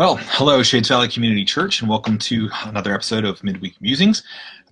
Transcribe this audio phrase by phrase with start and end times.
[0.00, 4.22] Well, hello, Shades Valley Community Church, and welcome to another episode of Midweek Musings.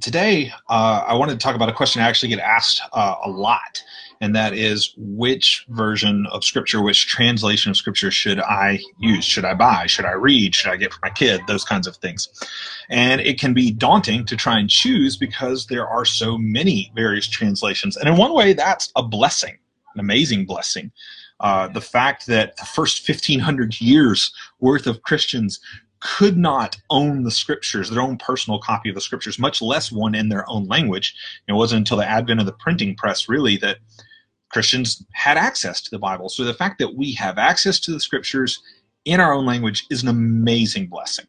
[0.00, 3.28] Today, uh, I wanted to talk about a question I actually get asked uh, a
[3.28, 3.82] lot,
[4.20, 9.24] and that is which version of Scripture, which translation of Scripture should I use?
[9.24, 9.86] Should I buy?
[9.86, 10.54] Should I read?
[10.54, 11.40] Should I get for my kid?
[11.48, 12.28] Those kinds of things.
[12.88, 17.26] And it can be daunting to try and choose because there are so many various
[17.26, 17.96] translations.
[17.96, 19.58] And in one way, that's a blessing,
[19.92, 20.92] an amazing blessing.
[21.40, 25.60] Uh, the fact that the first 1500 years worth of Christians
[26.00, 30.14] could not own the scriptures, their own personal copy of the scriptures, much less one
[30.14, 31.14] in their own language.
[31.48, 33.78] It wasn't until the advent of the printing press, really, that
[34.50, 36.28] Christians had access to the Bible.
[36.28, 38.62] So the fact that we have access to the scriptures
[39.04, 41.26] in our own language is an amazing blessing.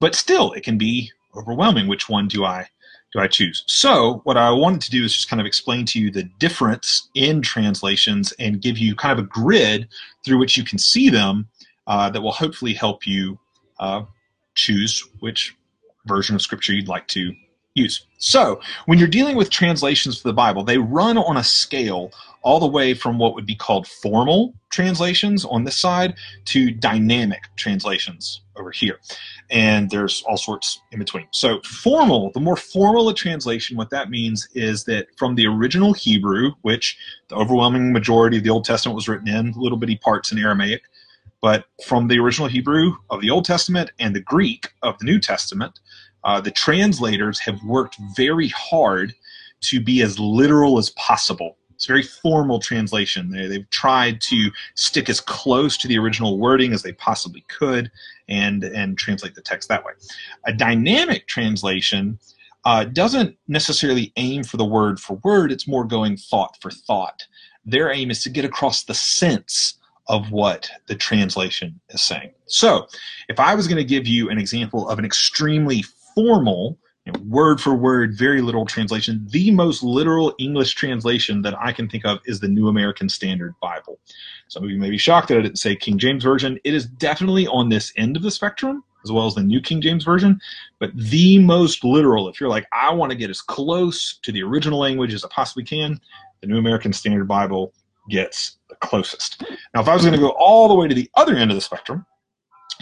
[0.00, 1.86] But still, it can be overwhelming.
[1.86, 2.68] Which one do I
[3.12, 3.64] do I choose?
[3.66, 7.10] So what I wanted to do is just kind of explain to you the difference
[7.14, 9.88] in translations and give you kind of a grid
[10.24, 11.48] through which you can see them
[11.86, 13.38] uh, that will hopefully help you
[13.80, 14.02] uh,
[14.54, 15.54] choose which
[16.06, 17.34] version of scripture you'd like to
[17.74, 18.06] use.
[18.18, 22.60] So when you're dealing with translations for the Bible, they run on a scale all
[22.60, 26.14] the way from what would be called formal translations on this side
[26.46, 28.98] to dynamic translations over here.
[29.50, 31.26] And there's all sorts in between.
[31.30, 35.92] So, formal, the more formal a translation, what that means is that from the original
[35.92, 36.96] Hebrew, which
[37.28, 40.82] the overwhelming majority of the Old Testament was written in, little bitty parts in Aramaic,
[41.40, 45.18] but from the original Hebrew of the Old Testament and the Greek of the New
[45.18, 45.80] Testament,
[46.24, 49.12] uh, the translators have worked very hard
[49.62, 53.28] to be as literal as possible it's a very formal translation.
[53.32, 57.90] They, they've tried to stick as close to the original wording as they possibly could
[58.28, 59.90] and, and translate the text that way.
[60.46, 62.20] A dynamic translation
[62.64, 67.26] uh, doesn't necessarily aim for the word for word, it's more going thought for thought.
[67.64, 69.74] Their aim is to get across the sense
[70.06, 72.30] of what the translation is saying.
[72.46, 72.86] So,
[73.28, 75.82] if I was going to give you an example of an extremely
[76.14, 79.26] formal you know, word for word, very literal translation.
[79.30, 83.54] The most literal English translation that I can think of is the New American Standard
[83.60, 83.98] Bible.
[84.48, 86.58] Some of you may be shocked that I didn't say King James Version.
[86.64, 89.80] It is definitely on this end of the spectrum, as well as the New King
[89.80, 90.40] James Version.
[90.78, 94.42] But the most literal, if you're like, I want to get as close to the
[94.42, 96.00] original language as I possibly can,
[96.40, 97.72] the New American Standard Bible
[98.10, 99.42] gets the closest.
[99.74, 101.56] Now, if I was going to go all the way to the other end of
[101.56, 102.06] the spectrum,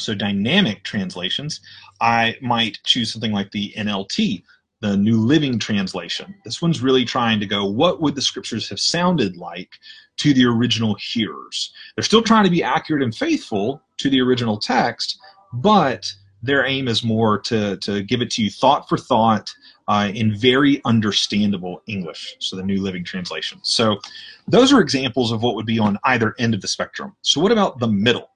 [0.00, 1.60] so dynamic translations,
[2.00, 4.42] I might choose something like the NLT,
[4.80, 6.34] the New Living Translation.
[6.44, 9.78] This one's really trying to go, what would the scriptures have sounded like
[10.18, 11.72] to the original hearers?
[11.94, 15.18] They're still trying to be accurate and faithful to the original text,
[15.52, 16.12] but
[16.42, 19.52] their aim is more to, to give it to you thought for thought
[19.88, 22.36] uh, in very understandable English.
[22.38, 23.58] So the New Living Translation.
[23.62, 23.98] So
[24.46, 27.14] those are examples of what would be on either end of the spectrum.
[27.22, 28.29] So what about the middle?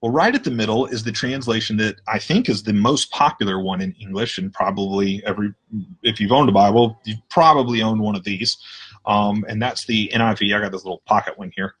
[0.00, 3.60] Well, right at the middle is the translation that I think is the most popular
[3.60, 5.52] one in English, and probably every,
[6.04, 8.56] if you've owned a Bible, you've probably owned one of these,
[9.06, 10.54] um, and that's the NIV.
[10.54, 11.74] I got this little pocket one here,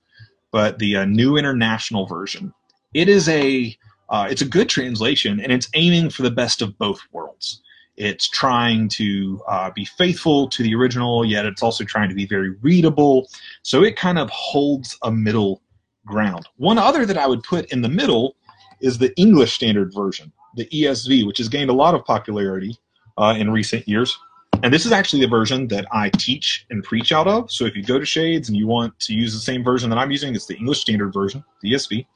[0.50, 2.52] but the uh, New International Version.
[2.92, 3.76] It is a,
[4.08, 7.62] uh, it's a good translation, and it's aiming for the best of both worlds.
[7.96, 12.26] It's trying to uh, be faithful to the original, yet it's also trying to be
[12.26, 13.28] very readable.
[13.62, 15.62] So it kind of holds a middle
[16.08, 16.48] ground.
[16.56, 18.36] One other that I would put in the middle
[18.80, 22.76] is the English Standard Version, the ESV, which has gained a lot of popularity
[23.16, 24.18] uh, in recent years.
[24.62, 27.50] And this is actually the version that I teach and preach out of.
[27.50, 29.98] So if you go to Shades and you want to use the same version that
[29.98, 32.06] I'm using, it's the English Standard Version, the ESV.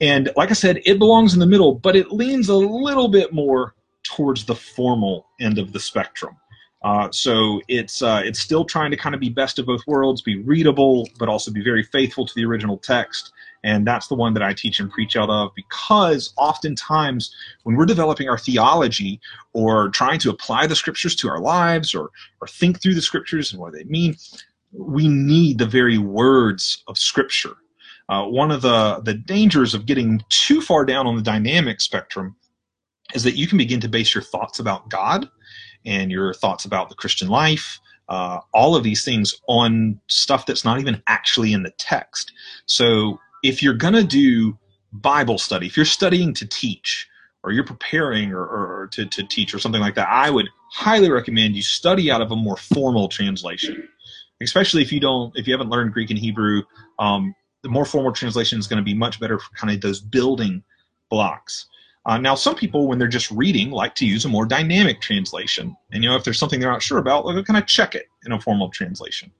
[0.00, 3.32] And like I said, it belongs in the middle, but it leans a little bit
[3.32, 6.36] more towards the formal end of the spectrum.
[6.84, 10.20] Uh, so it's uh, it's still trying to kind of be best of both worlds,
[10.20, 13.32] be readable, but also be very faithful to the original text.
[13.64, 17.86] And that's the one that I teach and preach out of because oftentimes when we're
[17.86, 19.20] developing our theology
[19.52, 22.10] or trying to apply the scriptures to our lives or,
[22.40, 24.16] or think through the scriptures and what they mean,
[24.72, 27.54] we need the very words of scripture.
[28.08, 32.34] Uh, one of the, the dangers of getting too far down on the dynamic spectrum
[33.14, 35.28] is that you can begin to base your thoughts about God
[35.84, 40.64] and your thoughts about the Christian life, uh, all of these things on stuff that's
[40.64, 42.32] not even actually in the text.
[42.66, 44.58] So if you're going to do
[44.92, 47.08] Bible study, if you're studying to teach,
[47.44, 51.10] or you're preparing or, or, to, to teach or something like that, I would highly
[51.10, 53.88] recommend you study out of a more formal translation.
[54.40, 56.62] Especially if you don't, if you haven't learned Greek and Hebrew,
[56.98, 60.00] um, the more formal translation is going to be much better for kind of those
[60.00, 60.64] building
[61.10, 61.66] blocks.
[62.04, 65.76] Uh, now, some people, when they're just reading, like to use a more dynamic translation.
[65.92, 68.06] And you know, if there's something they're not sure about, they'll kind of check it
[68.26, 69.30] in a formal translation.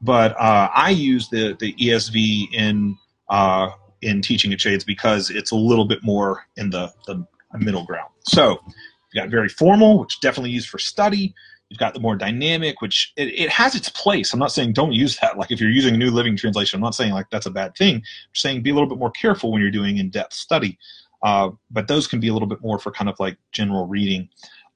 [0.00, 2.96] But uh, I use the the ESV in
[3.28, 3.70] uh,
[4.02, 7.24] in teaching at Shades because it's a little bit more in the, the
[7.58, 8.10] middle ground.
[8.24, 11.34] So you've got very formal, which definitely used for study.
[11.68, 14.32] You've got the more dynamic, which it, it, has its place.
[14.32, 15.38] I'm not saying don't use that.
[15.38, 17.76] Like if you're using a New Living Translation, I'm not saying like that's a bad
[17.76, 17.96] thing.
[17.96, 18.02] I'm
[18.34, 20.78] saying be a little bit more careful when you're doing in-depth study.
[21.22, 24.28] Uh, but those can be a little bit more for kind of like general reading.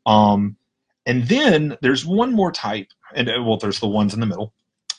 [0.06, 0.56] Um,
[1.06, 4.52] and then there's one more type, and uh, well, there's the ones in the middle.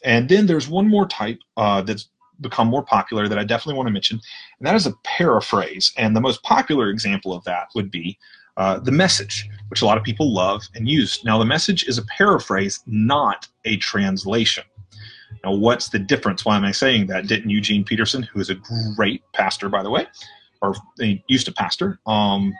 [0.04, 2.10] And then there's one more type uh, that's
[2.42, 4.20] become more popular that I definitely want to mention,
[4.60, 5.92] and that is a paraphrase.
[5.98, 8.18] And the most popular example of that would be
[8.58, 11.24] uh, the message, which a lot of people love and use.
[11.26, 14.64] Now, the message is a paraphrase, not a translation.
[15.44, 16.46] Now, what's the difference?
[16.46, 17.28] Why am I saying that?
[17.28, 18.56] Didn't Eugene Peterson, who is a
[18.96, 20.08] great pastor, by the way,
[20.66, 20.76] or
[21.28, 22.54] used to pastor, um,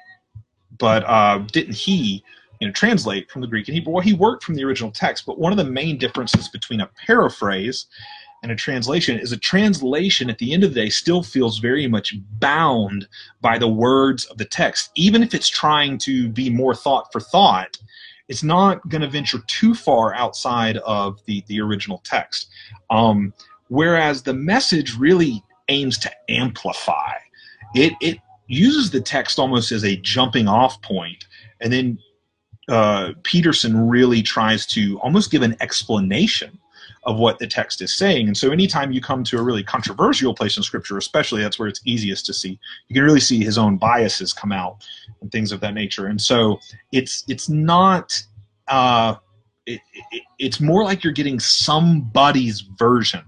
[0.78, 2.24] but uh, didn't he
[2.60, 3.94] you know, translate from the Greek and Hebrew?
[3.94, 6.90] Well, he worked from the original text, but one of the main differences between a
[7.06, 7.88] paraphrase
[8.44, 11.88] and a translation is a translation at the end of the day still feels very
[11.88, 13.08] much bound
[13.42, 14.92] by the words of the text.
[14.96, 17.78] Even if it's trying to be more thought for thought,
[18.28, 22.50] it's not going to venture too far outside of the, the original text.
[22.90, 23.34] Um,
[23.70, 27.14] whereas the message really aims to amplify.
[27.74, 31.26] It, it uses the text almost as a jumping off point
[31.62, 32.00] and then
[32.68, 36.58] uh, Peterson really tries to almost give an explanation
[37.04, 38.28] of what the text is saying.
[38.28, 41.68] And so anytime you come to a really controversial place in scripture, especially that's where
[41.68, 44.84] it's easiest to see, you can really see his own biases come out
[45.22, 46.08] and things of that nature.
[46.08, 46.60] And so
[46.92, 48.20] it's it's not
[48.68, 49.16] uh,
[49.68, 49.80] it,
[50.12, 53.24] it, it's more like you're getting somebody's version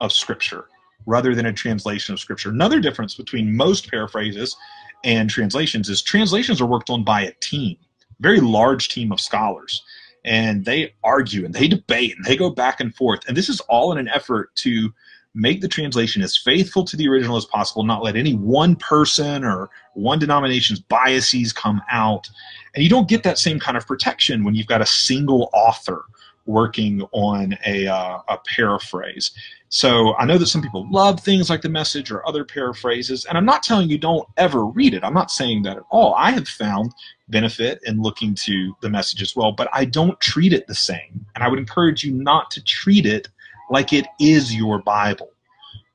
[0.00, 0.66] of scripture
[1.06, 2.50] rather than a translation of scripture.
[2.50, 4.56] Another difference between most paraphrases
[5.04, 7.76] and translations is translations are worked on by a team
[8.20, 9.82] very large team of scholars.
[10.24, 13.20] And they argue and they debate and they go back and forth.
[13.28, 14.92] And this is all in an effort to
[15.34, 19.44] make the translation as faithful to the original as possible not let any one person
[19.44, 22.28] or one denomination's biases come out.
[22.74, 26.04] And you don't get that same kind of protection when you've got a single author
[26.46, 29.32] working on a, uh, a paraphrase
[29.68, 33.36] so I know that some people love things like the message or other paraphrases, and
[33.36, 35.02] I'm not telling you don't ever read it.
[35.02, 36.14] I'm not saying that at all.
[36.14, 36.94] I have found
[37.28, 41.26] benefit in looking to the message as well, but I don't treat it the same.
[41.34, 43.28] And I would encourage you not to treat it
[43.68, 45.30] like it is your Bible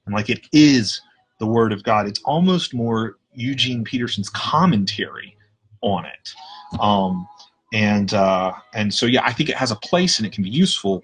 [0.06, 1.02] and like it is
[1.40, 2.08] the Word of God.
[2.08, 5.38] It's almost more Eugene Peterson's commentary
[5.80, 6.34] on it.
[6.80, 7.26] Um,
[7.72, 10.50] and uh, and so yeah, I think it has a place and it can be
[10.50, 11.02] useful,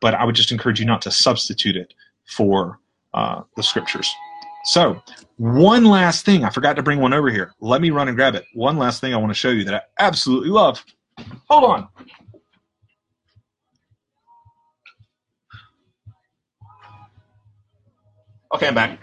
[0.00, 1.94] but I would just encourage you not to substitute it
[2.26, 2.78] for
[3.14, 4.12] uh, the scriptures.
[4.64, 5.02] So,
[5.38, 6.44] one last thing.
[6.44, 7.54] I forgot to bring one over here.
[7.60, 8.44] Let me run and grab it.
[8.52, 10.84] One last thing I want to show you that I absolutely love.
[11.48, 11.88] Hold on.
[18.54, 18.98] Okay, I'm back.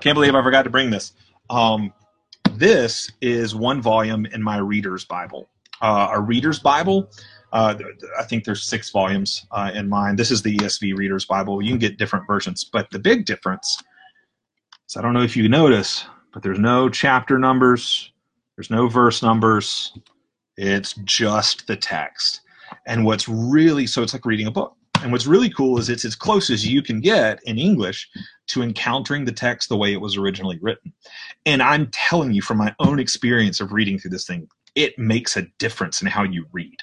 [0.00, 1.12] Can't believe I forgot to bring this.
[1.50, 1.92] Um,
[2.52, 5.48] this is one volume in my Reader's Bible.
[5.82, 7.10] Uh, a Reader's Bible
[7.52, 7.74] uh,
[8.18, 10.16] I think there's six volumes uh, in mine.
[10.16, 11.62] This is the ESV Reader's Bible.
[11.62, 13.82] You can get different versions, but the big difference
[14.88, 18.12] is I don't know if you notice, but there's no chapter numbers,
[18.56, 19.96] there's no verse numbers.
[20.58, 22.40] It's just the text.
[22.86, 24.76] And what's really so it's like reading a book.
[25.02, 28.08] And what's really cool is it's as close as you can get in English
[28.48, 30.92] to encountering the text the way it was originally written.
[31.44, 35.36] And I'm telling you from my own experience of reading through this thing, it makes
[35.36, 36.76] a difference in how you read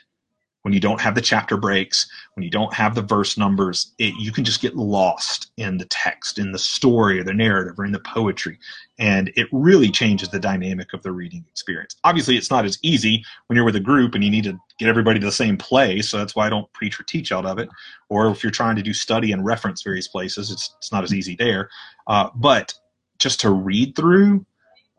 [0.64, 4.14] when you don't have the chapter breaks, when you don't have the verse numbers, it,
[4.18, 7.86] you can just get lost in the text, in the story or the narrative or
[7.86, 8.58] in the poetry.
[8.98, 11.98] And it really changes the dynamic of the reading experience.
[12.06, 14.88] Obviously, it's not as easy when you're with a group and you need to get
[14.88, 16.10] everybody to the same place.
[16.10, 17.68] So that's why I don't preach or teach out of it.
[18.08, 21.14] Or if you're trying to do study and reference various places, it's, it's not as
[21.14, 21.70] easy there.
[22.08, 22.74] Uh, but
[23.20, 24.46] just to read through,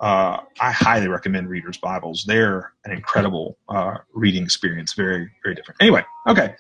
[0.01, 2.25] uh, I highly recommend Reader's Bibles.
[2.25, 4.93] They're an incredible uh, reading experience.
[4.95, 5.81] Very, very different.
[5.81, 6.55] Anyway, okay.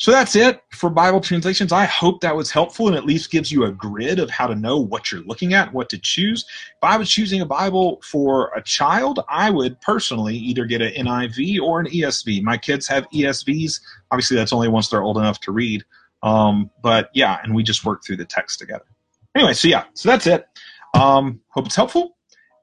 [0.00, 1.72] So that's it for Bible translations.
[1.72, 4.54] I hope that was helpful and at least gives you a grid of how to
[4.54, 6.46] know what you're looking at, what to choose.
[6.48, 11.06] If I was choosing a Bible for a child, I would personally either get an
[11.06, 12.42] NIV or an ESV.
[12.42, 13.78] My kids have ESVs.
[14.10, 15.84] Obviously, that's only once they're old enough to read.
[16.22, 18.86] Um, but yeah, and we just work through the text together.
[19.34, 20.46] Anyway, so yeah, so that's it.
[20.94, 22.16] Um, hope it's helpful.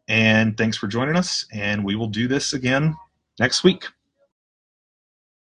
[0.08, 1.46] And thanks for joining us.
[1.52, 2.96] And we will do this again
[3.40, 3.86] next week.